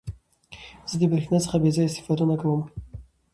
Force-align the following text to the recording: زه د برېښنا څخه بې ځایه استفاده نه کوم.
زه 0.89 0.95
د 1.01 1.03
برېښنا 1.11 1.37
څخه 1.45 1.57
بې 1.61 1.69
ځایه 1.75 1.89
استفاده 1.89 2.25
نه 2.31 2.35
کوم. 2.41 2.61